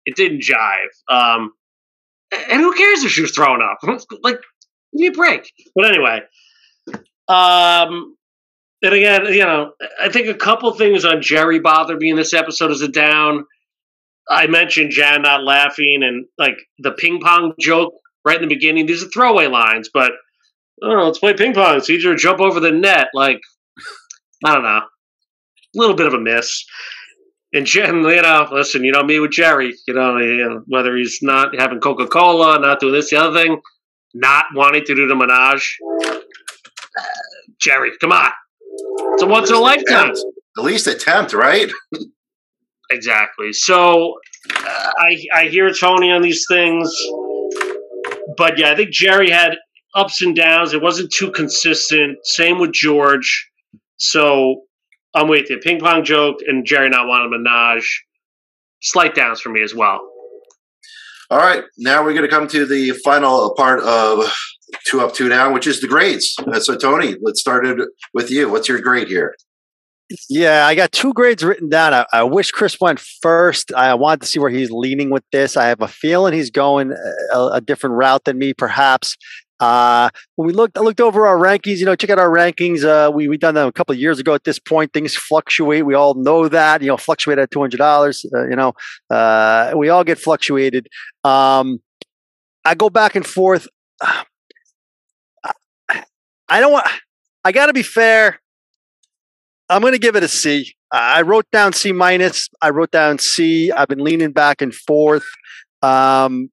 It 0.06 0.16
didn't 0.18 0.42
jive. 0.42 0.90
Um, 1.08 1.54
and 2.50 2.62
who 2.62 2.74
cares 2.74 3.04
if 3.04 3.12
she 3.12 3.22
was 3.22 3.32
throwing 3.32 3.62
up? 3.62 3.78
like, 4.22 4.36
give 4.36 4.42
me 4.94 5.08
a 5.08 5.12
break. 5.12 5.50
But 5.76 5.86
anyway, 5.86 6.22
um, 7.30 8.18
and 8.82 8.94
again, 8.94 9.26
you 9.28 9.46
know, 9.46 9.72
I 10.02 10.10
think 10.10 10.28
a 10.28 10.34
couple 10.34 10.74
things 10.74 11.06
on 11.06 11.22
Jerry 11.22 11.60
bothered 11.60 12.00
me 12.00 12.10
in 12.10 12.18
this 12.18 12.34
episode 12.34 12.72
as 12.72 12.82
a 12.82 12.90
down. 12.90 13.46
I 14.30 14.48
mentioned 14.48 14.92
Jan 14.92 15.22
not 15.22 15.44
laughing 15.44 16.02
and 16.04 16.26
like 16.38 16.58
the 16.80 16.92
ping 16.92 17.22
pong 17.22 17.54
joke 17.60 17.94
right 18.26 18.42
in 18.42 18.48
the 18.48 18.54
beginning. 18.54 18.86
These 18.86 19.04
are 19.04 19.10
throwaway 19.10 19.48
lines, 19.48 19.90
but 19.94 20.12
oh, 20.84 21.06
let's 21.06 21.20
play 21.20 21.34
ping 21.34 21.54
pong. 21.54 21.78
It's 21.78 21.90
easier 21.90 22.12
to 22.12 22.18
jump 22.18 22.40
over 22.40 22.60
the 22.60 22.72
net. 22.72 23.08
Like, 23.14 23.40
I 24.46 24.54
don't 24.54 24.64
know. 24.64 24.82
A 24.82 25.76
little 25.76 25.96
bit 25.96 26.08
of 26.08 26.14
a 26.14 26.20
miss. 26.20 26.66
And 27.54 27.68
Jen, 27.68 27.98
you 28.04 28.22
know, 28.22 28.48
listen, 28.52 28.84
you 28.84 28.92
know 28.92 29.04
me 29.04 29.20
with 29.20 29.32
Jerry, 29.32 29.76
you 29.88 29.94
know, 29.94 30.18
you 30.18 30.38
know 30.38 30.64
whether 30.66 30.96
he's 30.96 31.20
not 31.22 31.60
having 31.60 31.80
Coca 31.80 32.08
Cola, 32.08 32.60
not 32.60 32.80
doing 32.80 32.94
this, 32.94 33.12
the 33.12 33.18
other 33.18 33.40
thing, 33.40 33.62
not 34.16 34.46
wanting 34.56 34.84
to 34.86 34.96
do 34.96 35.08
the 35.08 35.16
menage. 35.16 35.78
Jerry, 37.62 37.92
come 38.02 38.12
on. 38.12 38.32
It's 39.14 39.24
a 39.24 39.28
once 39.28 39.50
in 39.50 39.56
a 39.56 39.60
lifetime. 39.60 40.14
At 40.58 40.64
least 40.64 40.88
attempt, 40.88 41.34
right? 41.34 41.72
exactly. 42.90 43.54
So 43.54 44.16
uh, 44.56 44.92
I 44.98 45.24
I 45.34 45.46
hear 45.46 45.72
Tony 45.72 46.12
on 46.12 46.22
these 46.22 46.46
things, 46.48 46.92
but 48.38 48.58
yeah, 48.58 48.72
I 48.72 48.76
think 48.76 48.92
Jerry 48.92 49.30
had 49.30 49.58
ups 49.96 50.22
and 50.22 50.36
downs. 50.36 50.74
It 50.74 50.82
wasn't 50.82 51.12
too 51.12 51.32
consistent. 51.32 52.18
Same 52.24 52.60
with 52.60 52.72
George. 52.72 53.50
So 53.98 54.64
I'm 55.14 55.28
with 55.28 55.50
you. 55.50 55.60
Ping 55.60 55.80
pong 55.80 56.04
joke 56.04 56.38
and 56.48 56.66
Jerry 56.66 56.90
not 56.90 57.08
wanting 57.08 57.32
menage. 57.32 58.06
Slight 58.82 59.16
downs 59.16 59.40
for 59.40 59.50
me 59.50 59.62
as 59.64 59.74
well. 59.74 60.02
All 61.30 61.40
right, 61.40 61.64
now 61.78 62.04
we're 62.04 62.14
going 62.14 62.30
to 62.30 62.36
come 62.36 62.48
to 62.50 62.66
the 62.66 62.92
final 63.04 63.56
part 63.56 63.80
of 63.82 64.32
two 64.86 65.02
up, 65.02 65.14
two 65.14 65.30
down, 65.30 65.54
which 65.54 65.66
is 65.66 65.82
the 65.82 65.88
grades. 65.88 66.36
Uh, 66.40 66.60
so, 66.60 66.78
Tony, 66.78 67.16
let's 67.22 67.40
start 67.40 67.66
it 67.66 67.80
with 68.14 68.30
you. 68.30 68.50
What's 68.50 68.68
your 68.68 68.80
grade 68.82 69.08
here? 69.08 69.36
Yeah, 70.30 70.68
I 70.68 70.76
got 70.76 70.92
two 70.92 71.14
grades 71.14 71.44
written 71.44 71.70
down. 71.70 71.94
I, 71.94 72.06
I, 72.12 72.24
wish 72.24 72.52
Chris 72.52 72.80
went 72.80 73.00
first. 73.00 73.74
I 73.74 73.94
wanted 73.96 74.22
to 74.22 74.28
see 74.28 74.40
where 74.40 74.50
he's 74.50 74.70
leaning 74.70 75.10
with 75.10 75.24
this. 75.32 75.56
I 75.58 75.68
have 75.68 75.82
a 75.82 75.88
feeling 75.88 76.34
he's 76.34 76.52
going 76.52 76.94
a, 77.34 77.40
a 77.54 77.62
different 77.62 77.96
route 77.96 78.26
than 78.26 78.38
me, 78.38 78.54
perhaps. 78.54 79.18
Uh, 79.60 80.10
when 80.36 80.48
we 80.48 80.54
looked, 80.54 80.78
I 80.78 80.82
looked 80.82 81.00
over 81.00 81.26
our 81.26 81.38
rankings. 81.38 81.78
You 81.78 81.86
know, 81.86 81.96
check 81.96 82.10
out 82.10 82.20
our 82.20 82.30
rankings. 82.30 82.84
Uh, 82.84 83.12
we 83.12 83.30
we 83.30 83.38
done 83.38 83.56
them 83.56 83.68
a 83.68 83.72
couple 83.72 83.94
of 83.94 84.00
years 84.00 84.20
ago. 84.20 84.34
At 84.34 84.44
this 84.44 84.60
point, 84.60 84.92
things 84.92 85.16
fluctuate. 85.16 85.86
We 85.86 85.94
all 85.94 86.16
know 86.16 86.50
that. 86.50 86.82
You 86.82 86.90
know, 86.90 86.98
fluctuate 86.98 87.40
at 87.40 87.50
two 87.50 87.62
hundred 87.62 87.78
dollars. 87.78 88.26
Uh, 88.34 88.48
you 88.48 88.58
know, 88.58 88.74
uh, 89.10 89.72
we 89.76 89.88
all 89.90 90.04
get 90.04 90.20
fluctuated. 90.20 90.88
Um, 91.24 91.80
I 92.66 92.76
go 92.76 92.90
back 92.90 93.16
and 93.16 93.26
forth. 93.26 93.68
I 96.50 96.60
don't 96.60 96.74
want. 96.74 96.86
I 97.46 97.54
got 97.54 97.68
to 97.68 97.74
be 97.74 97.84
fair. 97.84 98.42
I'm 99.70 99.82
going 99.82 99.94
to 99.94 100.00
give 100.00 100.16
it 100.16 100.24
a 100.24 100.28
C. 100.28 100.76
I 100.92 101.22
wrote 101.22 101.46
down 101.52 101.74
C 101.74 101.92
minus. 101.92 102.50
I 102.62 102.70
wrote 102.70 102.92
down 102.92 103.18
C. 103.20 103.72
I've 103.72 103.88
been 103.88 104.04
leaning 104.04 104.32
back 104.32 104.62
and 104.62 104.74
forth. 104.74 105.26
Um, 105.82 106.50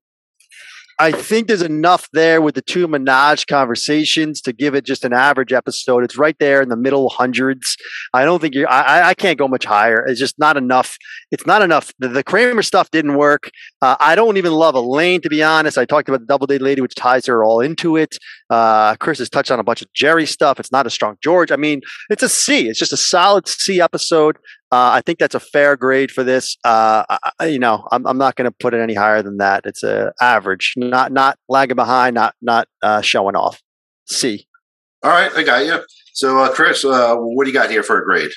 I 1.01 1.13
think 1.13 1.49
there's 1.49 1.63
enough 1.63 2.11
there 2.13 2.43
with 2.43 2.57
the 2.57 2.61
two 2.61 2.87
menage 2.87 3.47
conversations 3.47 4.43
to 4.43 4.53
give 4.53 4.75
it 4.75 4.85
just 4.85 5.03
an 5.03 5.15
average 5.15 5.51
episode. 5.51 6.05
It's 6.05 6.19
right 6.19 6.37
there 6.39 6.61
in 6.61 6.69
the 6.69 6.77
middle 6.77 7.09
hundreds. 7.09 7.79
I 8.13 8.27
don't 8.27 8.39
think 8.39 8.55
you 8.55 8.67
I, 8.67 9.09
I 9.09 9.15
can't 9.15 9.39
go 9.39 9.49
much 9.49 9.65
higher. 9.65 10.05
It's 10.07 10.21
just 10.21 10.39
not 10.39 10.59
enough. 10.59 10.99
It's 11.31 11.47
not 11.47 11.63
enough. 11.63 11.91
The, 12.01 12.09
the 12.09 12.23
Kramer 12.23 12.61
stuff 12.61 12.91
didn't 12.91 13.17
work. 13.17 13.51
Uh, 13.81 13.97
I 13.99 14.15
don't 14.15 14.37
even 14.37 14.53
love 14.53 14.75
Elaine, 14.75 15.23
to 15.23 15.31
be 15.31 15.43
honest. 15.43 15.79
I 15.79 15.87
talked 15.87 16.11
about 16.11 16.21
the 16.21 16.27
Double 16.27 16.47
Date 16.47 16.61
Lady, 16.61 16.83
which 16.83 16.95
ties 16.95 17.25
her 17.25 17.43
all 17.43 17.61
into 17.61 17.97
it. 17.97 18.19
Uh, 18.51 18.95
Chris 18.97 19.21
has 19.21 19.31
touched 19.31 19.51
on 19.51 19.59
a 19.59 19.65
bunch 19.65 19.81
of 19.81 19.91
Jerry 19.95 20.27
stuff. 20.27 20.61
It's 20.61 20.71
not 20.71 20.87
a 20.87 20.91
strong 20.91 21.17
George. 21.23 21.51
I 21.51 21.57
mean, 21.57 21.81
it's 22.11 22.23
a 22.23 22.29
C. 22.29 22.69
It's 22.69 22.79
just 22.79 22.93
a 22.93 22.99
solid 22.99 23.49
C 23.49 23.81
episode. 23.81 24.37
Uh, 24.73 24.91
I 24.93 25.03
think 25.05 25.19
that's 25.19 25.35
a 25.35 25.41
fair 25.41 25.77
grade 25.77 26.13
for 26.13 26.23
this. 26.23 26.57
Uh, 26.65 27.05
I, 27.41 27.47
you 27.47 27.59
know, 27.59 27.89
I'm, 27.91 28.07
I'm 28.07 28.19
not 28.19 28.37
going 28.37 28.49
to 28.49 28.57
put 28.61 28.73
it 28.73 28.81
any 28.81 28.95
higher 28.95 29.21
than 29.21 29.39
that. 29.39 29.63
It's 29.65 29.83
a 29.83 30.13
average, 30.21 30.75
not 30.77 31.11
not 31.11 31.39
lagging 31.49 31.75
behind, 31.75 32.15
not 32.15 32.37
not 32.41 32.69
uh, 32.83 33.01
showing 33.01 33.35
off. 33.35 33.61
C. 34.07 34.47
All 35.03 35.11
right, 35.11 35.33
I 35.35 35.43
got 35.43 35.65
you. 35.65 35.81
So, 36.13 36.39
uh, 36.39 36.53
Chris, 36.53 36.85
uh, 36.85 37.17
what 37.17 37.45
do 37.45 37.51
you 37.51 37.55
got 37.55 37.71
here 37.71 37.83
for 37.83 38.01
a 38.01 38.05
grade? 38.05 38.31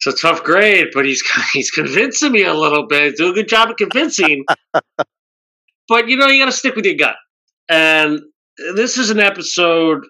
It's 0.00 0.06
a 0.06 0.26
tough 0.26 0.44
grade, 0.44 0.88
but 0.94 1.04
he's 1.04 1.22
he's 1.52 1.70
convincing 1.70 2.32
me 2.32 2.44
a 2.44 2.54
little 2.54 2.86
bit. 2.86 3.16
Do 3.16 3.30
a 3.30 3.34
good 3.34 3.48
job 3.48 3.70
of 3.70 3.76
convincing. 3.76 4.44
but 4.72 6.08
you 6.08 6.16
know, 6.16 6.28
you 6.28 6.42
got 6.42 6.50
to 6.50 6.56
stick 6.56 6.76
with 6.76 6.86
your 6.86 6.94
gut. 6.94 7.16
And 7.68 8.20
this 8.74 8.96
is 8.96 9.10
an 9.10 9.20
episode 9.20 10.06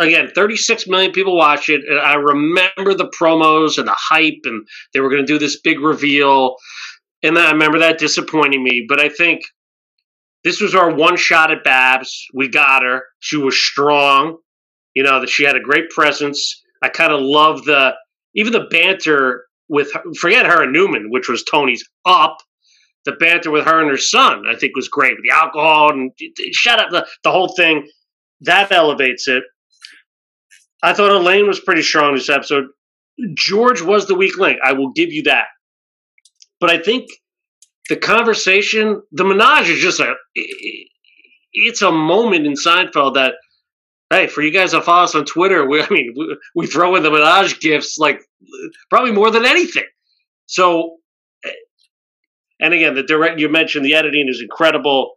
again, 0.00 0.30
36 0.34 0.88
million 0.88 1.12
people 1.12 1.36
watch 1.36 1.68
it. 1.68 1.82
And 1.88 2.00
I 2.00 2.14
remember 2.14 2.94
the 2.94 3.12
promos 3.18 3.78
and 3.78 3.86
the 3.86 3.96
hype, 3.96 4.40
and 4.44 4.66
they 4.92 5.00
were 5.00 5.10
going 5.10 5.24
to 5.24 5.32
do 5.32 5.38
this 5.38 5.60
big 5.60 5.78
reveal. 5.78 6.56
And 7.22 7.38
I 7.38 7.52
remember 7.52 7.78
that 7.78 7.98
disappointing 7.98 8.64
me. 8.64 8.86
But 8.88 9.00
I 9.00 9.08
think 9.08 9.42
this 10.42 10.60
was 10.60 10.74
our 10.74 10.92
one 10.92 11.16
shot 11.16 11.52
at 11.52 11.62
Babs. 11.62 12.26
We 12.34 12.48
got 12.48 12.82
her. 12.82 13.02
She 13.20 13.36
was 13.36 13.56
strong. 13.56 14.38
You 14.94 15.04
know, 15.04 15.20
that 15.20 15.28
she 15.28 15.44
had 15.44 15.54
a 15.54 15.60
great 15.60 15.90
presence. 15.90 16.60
I 16.82 16.88
kind 16.88 17.12
of 17.12 17.20
love 17.20 17.64
the, 17.64 17.92
even 18.34 18.52
the 18.52 18.66
banter 18.70 19.44
with, 19.68 19.92
her, 19.92 20.02
forget 20.18 20.46
her 20.46 20.64
and 20.64 20.72
Newman, 20.72 21.10
which 21.10 21.28
was 21.28 21.44
Tony's 21.44 21.84
up. 22.04 22.38
The 23.04 23.12
banter 23.12 23.50
with 23.50 23.64
her 23.66 23.80
and 23.80 23.88
her 23.88 23.96
son, 23.96 24.44
I 24.50 24.56
think, 24.56 24.74
was 24.74 24.88
great 24.88 25.16
the 25.22 25.34
alcohol 25.34 25.92
and 25.92 26.10
shut 26.52 26.80
up 26.80 26.90
the, 26.90 27.06
the 27.22 27.30
whole 27.30 27.54
thing. 27.56 27.88
That 28.40 28.72
elevates 28.72 29.28
it. 29.28 29.44
I 30.82 30.92
thought 30.92 31.10
Elaine 31.10 31.46
was 31.46 31.60
pretty 31.60 31.82
strong 31.82 32.14
this 32.14 32.28
episode. 32.28 32.66
George 33.34 33.82
was 33.82 34.06
the 34.06 34.14
weak 34.14 34.38
link. 34.38 34.58
I 34.64 34.72
will 34.72 34.92
give 34.92 35.12
you 35.12 35.24
that. 35.24 35.46
But 36.58 36.70
I 36.70 36.78
think 36.78 37.10
the 37.88 37.96
conversation, 37.96 39.02
the 39.12 39.24
menage 39.24 39.68
is 39.68 39.80
just 39.80 40.00
a, 40.00 40.14
it's 41.52 41.82
a 41.82 41.92
moment 41.92 42.46
in 42.46 42.54
Seinfeld 42.54 43.14
that, 43.14 43.34
hey, 44.10 44.26
for 44.26 44.42
you 44.42 44.52
guys 44.52 44.72
that 44.72 44.84
follow 44.84 45.04
us 45.04 45.14
on 45.14 45.24
Twitter, 45.24 45.68
we, 45.68 45.82
I 45.82 45.88
mean, 45.90 46.14
we, 46.16 46.36
we 46.54 46.66
throw 46.66 46.96
in 46.96 47.02
the 47.02 47.10
menage 47.10 47.60
gifts 47.60 47.98
like 47.98 48.20
probably 48.88 49.12
more 49.12 49.30
than 49.30 49.44
anything. 49.44 49.86
So, 50.46 50.96
and 52.58 52.74
again, 52.74 52.94
the 52.94 53.02
direct, 53.02 53.38
you 53.38 53.48
mentioned 53.48 53.84
the 53.84 53.94
editing 53.94 54.28
is 54.28 54.40
incredible, 54.42 55.14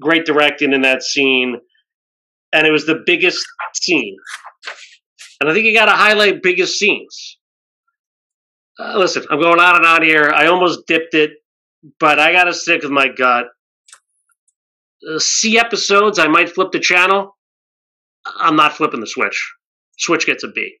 great 0.00 0.24
directing 0.26 0.72
in 0.72 0.82
that 0.82 1.02
scene. 1.02 1.58
And 2.52 2.66
it 2.66 2.70
was 2.70 2.86
the 2.86 3.02
biggest 3.04 3.44
scene 3.74 4.16
and 5.44 5.50
I 5.50 5.54
think 5.54 5.66
you 5.66 5.74
got 5.74 5.86
to 5.86 5.92
highlight 5.92 6.42
biggest 6.42 6.78
scenes. 6.78 7.38
Uh, 8.80 8.96
listen, 8.96 9.24
I'm 9.30 9.38
going 9.38 9.60
on 9.60 9.76
and 9.76 9.84
on 9.84 10.02
here. 10.02 10.32
I 10.34 10.46
almost 10.46 10.86
dipped 10.86 11.12
it, 11.12 11.32
but 12.00 12.18
I 12.18 12.32
got 12.32 12.44
to 12.44 12.54
stick 12.54 12.80
with 12.80 12.90
my 12.90 13.08
gut. 13.08 13.48
Uh, 15.06 15.18
C 15.18 15.58
episodes, 15.58 16.18
I 16.18 16.28
might 16.28 16.48
flip 16.48 16.72
the 16.72 16.80
channel. 16.80 17.36
I'm 18.24 18.56
not 18.56 18.72
flipping 18.72 19.00
the 19.00 19.06
switch. 19.06 19.38
Switch 19.98 20.24
gets 20.24 20.44
a 20.44 20.48
B. 20.48 20.76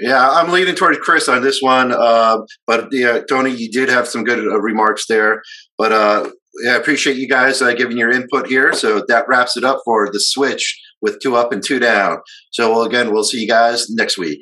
Yeah, 0.00 0.28
I'm 0.28 0.50
leaning 0.50 0.74
toward 0.74 0.98
Chris 0.98 1.28
on 1.28 1.40
this 1.42 1.62
one. 1.62 1.92
Uh, 1.92 2.38
but 2.66 2.88
yeah, 2.90 3.20
Tony, 3.28 3.52
you 3.52 3.70
did 3.70 3.88
have 3.88 4.08
some 4.08 4.24
good 4.24 4.40
uh, 4.40 4.60
remarks 4.60 5.06
there. 5.08 5.42
But 5.76 5.92
uh, 5.92 6.30
yeah, 6.64 6.72
I 6.72 6.76
appreciate 6.76 7.16
you 7.16 7.28
guys 7.28 7.62
uh, 7.62 7.74
giving 7.74 7.96
your 7.96 8.10
input 8.10 8.48
here. 8.48 8.72
So 8.72 9.04
that 9.06 9.28
wraps 9.28 9.56
it 9.56 9.62
up 9.62 9.82
for 9.84 10.10
the 10.10 10.18
switch 10.18 10.80
with 11.00 11.20
two 11.20 11.36
up 11.36 11.52
and 11.52 11.62
two 11.64 11.78
down. 11.78 12.18
So, 12.50 12.70
well, 12.70 12.82
again, 12.82 13.12
we'll 13.12 13.24
see 13.24 13.40
you 13.40 13.48
guys 13.48 13.88
next 13.90 14.18
week. 14.18 14.40